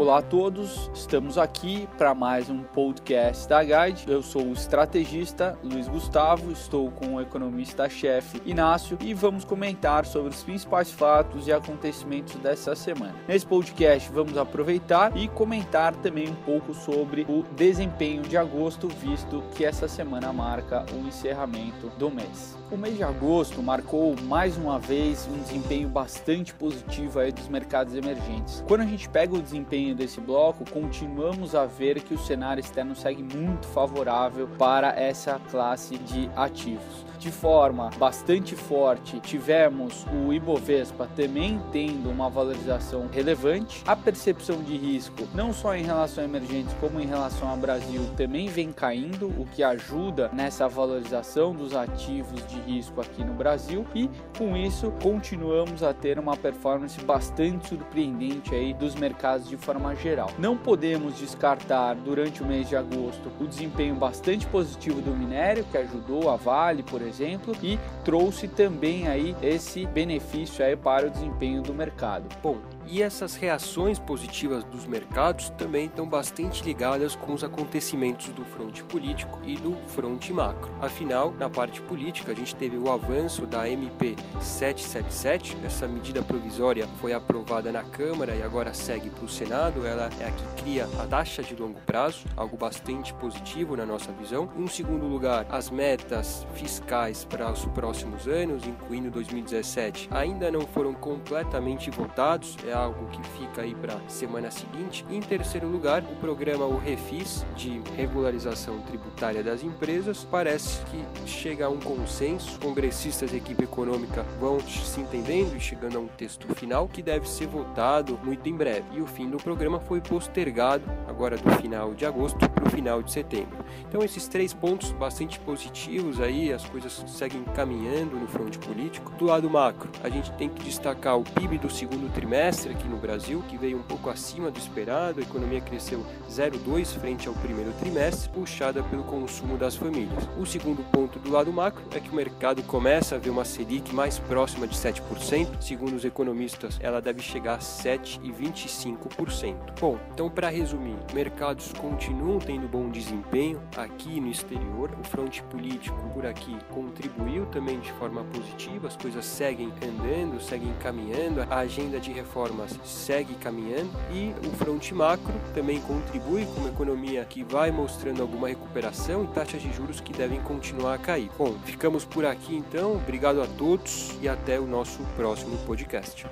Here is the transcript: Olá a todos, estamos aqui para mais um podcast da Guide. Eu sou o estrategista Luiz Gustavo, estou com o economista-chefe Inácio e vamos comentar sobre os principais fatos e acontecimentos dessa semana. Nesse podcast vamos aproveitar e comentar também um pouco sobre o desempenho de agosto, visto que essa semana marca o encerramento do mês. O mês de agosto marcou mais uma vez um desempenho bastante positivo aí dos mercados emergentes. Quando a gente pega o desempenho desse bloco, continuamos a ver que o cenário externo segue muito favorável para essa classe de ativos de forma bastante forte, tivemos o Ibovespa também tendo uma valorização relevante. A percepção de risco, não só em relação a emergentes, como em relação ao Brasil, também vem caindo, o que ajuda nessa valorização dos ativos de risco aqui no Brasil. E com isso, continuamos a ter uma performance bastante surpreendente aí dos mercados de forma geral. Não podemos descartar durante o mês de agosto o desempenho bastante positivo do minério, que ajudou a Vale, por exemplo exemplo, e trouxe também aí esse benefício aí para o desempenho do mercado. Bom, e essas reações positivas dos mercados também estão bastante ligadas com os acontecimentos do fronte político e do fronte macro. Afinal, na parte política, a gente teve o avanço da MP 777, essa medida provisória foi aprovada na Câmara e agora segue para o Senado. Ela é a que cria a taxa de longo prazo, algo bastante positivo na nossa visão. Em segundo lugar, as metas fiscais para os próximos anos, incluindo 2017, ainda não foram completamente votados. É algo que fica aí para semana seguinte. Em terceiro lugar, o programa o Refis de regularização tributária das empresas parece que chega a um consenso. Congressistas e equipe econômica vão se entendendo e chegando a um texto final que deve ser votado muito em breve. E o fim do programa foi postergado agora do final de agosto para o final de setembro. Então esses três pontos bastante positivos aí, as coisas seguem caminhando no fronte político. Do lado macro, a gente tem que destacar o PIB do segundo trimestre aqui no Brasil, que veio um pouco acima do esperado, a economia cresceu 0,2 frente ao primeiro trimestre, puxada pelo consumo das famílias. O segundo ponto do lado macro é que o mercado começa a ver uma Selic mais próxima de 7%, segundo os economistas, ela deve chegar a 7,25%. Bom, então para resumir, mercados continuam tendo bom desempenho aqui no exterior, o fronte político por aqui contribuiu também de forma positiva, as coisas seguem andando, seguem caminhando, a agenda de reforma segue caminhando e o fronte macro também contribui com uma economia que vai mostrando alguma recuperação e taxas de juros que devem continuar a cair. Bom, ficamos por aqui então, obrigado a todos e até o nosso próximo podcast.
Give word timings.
Olá 0.00 0.20
a 0.20 0.22
todos, 0.22 0.90
estamos 0.94 1.36
aqui 1.36 1.86
para 1.98 2.14
mais 2.14 2.48
um 2.48 2.62
podcast 2.62 3.46
da 3.46 3.62
Guide. 3.62 4.10
Eu 4.10 4.22
sou 4.22 4.46
o 4.46 4.54
estrategista 4.54 5.58
Luiz 5.62 5.88
Gustavo, 5.88 6.50
estou 6.50 6.90
com 6.90 7.16
o 7.16 7.20
economista-chefe 7.20 8.40
Inácio 8.46 8.96
e 9.02 9.12
vamos 9.12 9.44
comentar 9.44 10.06
sobre 10.06 10.30
os 10.30 10.42
principais 10.42 10.90
fatos 10.90 11.46
e 11.46 11.52
acontecimentos 11.52 12.34
dessa 12.36 12.74
semana. 12.74 13.14
Nesse 13.28 13.44
podcast 13.44 14.10
vamos 14.10 14.38
aproveitar 14.38 15.14
e 15.14 15.28
comentar 15.28 15.94
também 15.96 16.30
um 16.30 16.34
pouco 16.46 16.72
sobre 16.72 17.26
o 17.28 17.42
desempenho 17.54 18.22
de 18.22 18.38
agosto, 18.38 18.88
visto 18.88 19.44
que 19.54 19.66
essa 19.66 19.86
semana 19.86 20.32
marca 20.32 20.86
o 20.94 21.06
encerramento 21.06 21.92
do 21.98 22.10
mês. 22.10 22.58
O 22.72 22.76
mês 22.76 22.96
de 22.96 23.02
agosto 23.02 23.62
marcou 23.62 24.14
mais 24.22 24.56
uma 24.56 24.78
vez 24.78 25.28
um 25.28 25.42
desempenho 25.42 25.88
bastante 25.88 26.54
positivo 26.54 27.18
aí 27.18 27.32
dos 27.32 27.48
mercados 27.48 27.94
emergentes. 27.94 28.64
Quando 28.66 28.82
a 28.82 28.86
gente 28.86 29.08
pega 29.08 29.34
o 29.34 29.42
desempenho 29.42 29.89
desse 29.94 30.20
bloco, 30.20 30.64
continuamos 30.70 31.54
a 31.54 31.66
ver 31.66 32.00
que 32.02 32.14
o 32.14 32.18
cenário 32.18 32.60
externo 32.60 32.94
segue 32.94 33.22
muito 33.22 33.66
favorável 33.68 34.48
para 34.58 34.88
essa 34.98 35.40
classe 35.50 35.98
de 35.98 36.30
ativos 36.36 37.10
de 37.20 37.30
forma 37.30 37.90
bastante 37.98 38.56
forte, 38.56 39.20
tivemos 39.20 40.06
o 40.06 40.32
Ibovespa 40.32 41.06
também 41.14 41.60
tendo 41.70 42.08
uma 42.08 42.30
valorização 42.30 43.08
relevante. 43.12 43.82
A 43.86 43.94
percepção 43.94 44.62
de 44.62 44.76
risco, 44.76 45.28
não 45.34 45.52
só 45.52 45.76
em 45.76 45.82
relação 45.82 46.24
a 46.24 46.26
emergentes, 46.26 46.74
como 46.80 46.98
em 46.98 47.06
relação 47.06 47.46
ao 47.48 47.58
Brasil, 47.58 48.08
também 48.16 48.48
vem 48.48 48.72
caindo, 48.72 49.28
o 49.38 49.46
que 49.52 49.62
ajuda 49.62 50.30
nessa 50.32 50.66
valorização 50.66 51.54
dos 51.54 51.76
ativos 51.76 52.44
de 52.46 52.58
risco 52.60 53.02
aqui 53.02 53.22
no 53.22 53.34
Brasil. 53.34 53.86
E 53.94 54.08
com 54.38 54.56
isso, 54.56 54.90
continuamos 55.02 55.82
a 55.82 55.92
ter 55.92 56.18
uma 56.18 56.36
performance 56.38 56.98
bastante 57.04 57.68
surpreendente 57.68 58.54
aí 58.54 58.72
dos 58.72 58.94
mercados 58.94 59.46
de 59.46 59.58
forma 59.58 59.79
geral. 60.00 60.30
Não 60.38 60.56
podemos 60.56 61.18
descartar 61.18 61.94
durante 61.94 62.42
o 62.42 62.46
mês 62.46 62.68
de 62.68 62.76
agosto 62.76 63.30
o 63.40 63.46
desempenho 63.46 63.94
bastante 63.94 64.46
positivo 64.46 65.00
do 65.00 65.10
minério, 65.10 65.64
que 65.64 65.76
ajudou 65.76 66.30
a 66.30 66.36
Vale, 66.36 66.82
por 66.82 67.02
exemplo 67.02 67.20
exemplo, 67.20 67.56
e 67.62 67.78
trouxe 68.04 68.48
também 68.48 69.08
aí 69.08 69.36
esse 69.42 69.86
benefício 69.86 70.64
aí 70.64 70.76
para 70.76 71.06
o 71.06 71.10
desempenho 71.10 71.62
do 71.62 71.74
mercado. 71.74 72.28
Bom, 72.42 72.56
e 72.86 73.02
essas 73.02 73.34
reações 73.34 73.98
positivas 73.98 74.64
dos 74.64 74.86
mercados 74.86 75.50
também 75.50 75.86
estão 75.86 76.08
bastante 76.08 76.64
ligadas 76.64 77.14
com 77.14 77.32
os 77.32 77.44
acontecimentos 77.44 78.28
do 78.30 78.44
fronte 78.44 78.82
político 78.84 79.38
e 79.44 79.56
do 79.56 79.76
fronte 79.88 80.32
macro. 80.32 80.70
Afinal, 80.80 81.32
na 81.38 81.48
parte 81.48 81.80
política, 81.82 82.32
a 82.32 82.34
gente 82.34 82.54
teve 82.54 82.76
o 82.76 82.90
avanço 82.90 83.46
da 83.46 83.68
MP 83.68 84.16
777, 84.40 85.56
essa 85.64 85.86
medida 85.86 86.22
provisória 86.22 86.86
foi 87.00 87.12
aprovada 87.12 87.70
na 87.70 87.82
Câmara 87.82 88.34
e 88.34 88.42
agora 88.42 88.74
segue 88.74 89.10
para 89.10 89.24
o 89.24 89.28
Senado. 89.28 89.86
Ela 89.86 90.10
é 90.20 90.26
a 90.26 90.30
que 90.30 90.62
cria 90.62 90.88
a 90.98 91.06
taxa 91.06 91.42
de 91.42 91.54
longo 91.54 91.80
prazo, 91.86 92.24
algo 92.36 92.56
bastante 92.56 93.12
positivo 93.14 93.76
na 93.76 93.86
nossa 93.86 94.12
visão. 94.12 94.50
Em 94.56 94.66
segundo 94.66 95.06
lugar, 95.06 95.46
as 95.50 95.70
metas 95.70 96.46
fiscais 96.54 97.24
para 97.24 97.50
os 97.50 97.64
próximos 97.66 98.26
anos, 98.26 98.66
incluindo 98.66 99.10
2017, 99.10 100.08
ainda 100.10 100.50
não 100.50 100.62
foram 100.62 100.94
completamente 100.94 101.90
votados. 101.90 102.56
É 102.70 102.72
algo 102.72 103.04
que 103.06 103.20
fica 103.30 103.62
aí 103.62 103.74
para 103.74 103.98
semana 104.06 104.48
seguinte. 104.48 105.04
Em 105.10 105.20
terceiro 105.20 105.66
lugar, 105.66 106.04
o 106.04 106.14
programa 106.20 106.66
o 106.66 106.78
Refis 106.78 107.44
de 107.56 107.82
regularização 107.96 108.80
tributária 108.82 109.42
das 109.42 109.64
empresas 109.64 110.22
parece 110.22 110.80
que 110.84 111.28
chega 111.28 111.66
a 111.66 111.68
um 111.68 111.80
consenso. 111.80 112.60
Congressistas 112.60 113.32
e 113.32 113.38
equipe 113.38 113.64
econômica 113.64 114.22
vão 114.38 114.60
se 114.60 115.00
entendendo 115.00 115.56
e 115.56 115.60
chegando 115.60 115.98
a 115.98 116.00
um 116.00 116.06
texto 116.06 116.46
final 116.54 116.86
que 116.86 117.02
deve 117.02 117.28
ser 117.28 117.48
votado 117.48 118.16
muito 118.22 118.48
em 118.48 118.54
breve. 118.54 118.84
E 118.92 119.00
o 119.00 119.06
fim 119.06 119.28
do 119.28 119.38
programa 119.38 119.80
foi 119.80 120.00
postergado 120.00 120.84
agora 121.08 121.36
do 121.36 121.50
final 121.56 121.92
de 121.92 122.06
agosto 122.06 122.48
para 122.48 122.68
o 122.68 122.70
final 122.70 123.02
de 123.02 123.10
setembro. 123.10 123.64
Então 123.88 124.00
esses 124.04 124.28
três 124.28 124.54
pontos 124.54 124.92
bastante 124.92 125.40
positivos 125.40 126.20
aí, 126.20 126.52
as 126.52 126.64
coisas 126.66 127.04
seguem 127.08 127.42
caminhando 127.42 128.14
no 128.14 128.28
fronte 128.28 128.60
político. 128.60 129.10
Do 129.18 129.24
lado 129.24 129.50
macro, 129.50 129.90
a 130.04 130.08
gente 130.08 130.30
tem 130.34 130.48
que 130.48 130.62
destacar 130.62 131.18
o 131.18 131.24
PIB 131.24 131.58
do 131.58 131.68
segundo 131.68 132.08
trimestre 132.12 132.59
aqui 132.68 132.88
no 132.88 132.96
Brasil, 132.96 133.44
que 133.48 133.56
veio 133.56 133.78
um 133.78 133.82
pouco 133.82 134.10
acima 134.10 134.50
do 134.50 134.58
esperado, 134.58 135.20
a 135.20 135.22
economia 135.22 135.60
cresceu 135.60 136.04
0,2 136.28 136.98
frente 136.98 137.28
ao 137.28 137.34
primeiro 137.34 137.72
trimestre, 137.80 138.28
puxada 138.30 138.82
pelo 138.82 139.04
consumo 139.04 139.56
das 139.56 139.76
famílias. 139.76 140.28
O 140.38 140.44
segundo 140.44 140.82
ponto 140.90 141.18
do 141.18 141.30
lado 141.30 141.50
macro 141.52 141.82
é 141.94 142.00
que 142.00 142.10
o 142.10 142.14
mercado 142.14 142.62
começa 142.64 143.14
a 143.14 143.18
ver 143.18 143.30
uma 143.30 143.44
Selic 143.44 143.94
mais 143.94 144.18
próxima 144.18 144.66
de 144.66 144.76
7%, 144.76 145.60
segundo 145.60 145.94
os 145.94 146.04
economistas, 146.04 146.78
ela 146.80 147.00
deve 147.00 147.22
chegar 147.22 147.54
a 147.54 147.58
7,25%. 147.58 149.80
Bom, 149.80 149.98
então 150.12 150.28
para 150.28 150.50
resumir, 150.50 150.96
mercados 151.14 151.72
continuam 151.72 152.38
tendo 152.38 152.68
bom 152.68 152.90
desempenho 152.90 153.62
aqui 153.76 154.20
no 154.20 154.28
exterior, 154.28 154.90
o 155.00 155.04
fronte 155.04 155.42
político 155.44 155.96
por 156.12 156.26
aqui 156.26 156.58
contribuiu 156.70 157.46
também 157.46 157.78
de 157.80 157.90
forma 157.92 158.24
positiva, 158.24 158.88
as 158.88 158.96
coisas 158.96 159.24
seguem 159.24 159.72
andando, 159.82 160.42
seguem 160.42 160.74
caminhando, 160.80 161.46
a 161.48 161.58
agenda 161.58 162.00
de 162.00 162.12
reforma 162.12 162.49
segue 162.84 163.34
caminhando 163.34 163.90
e 164.10 164.34
o 164.46 164.50
fronte 164.56 164.94
macro 164.94 165.32
também 165.54 165.80
contribui 165.80 166.44
com 166.46 166.60
uma 166.60 166.68
economia 166.68 167.24
que 167.24 167.42
vai 167.42 167.70
mostrando 167.70 168.22
alguma 168.22 168.48
recuperação 168.48 169.24
e 169.24 169.28
taxas 169.28 169.62
de 169.62 169.72
juros 169.72 170.00
que 170.00 170.12
devem 170.12 170.40
continuar 170.40 170.94
a 170.94 170.98
cair. 170.98 171.30
Bom, 171.36 171.54
ficamos 171.64 172.04
por 172.04 172.24
aqui 172.24 172.56
então, 172.56 172.94
obrigado 172.94 173.40
a 173.40 173.46
todos 173.46 174.16
e 174.20 174.28
até 174.28 174.58
o 174.58 174.66
nosso 174.66 175.02
próximo 175.16 175.56
podcast. 175.66 176.26